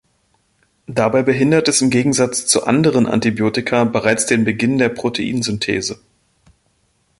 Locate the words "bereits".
3.83-4.25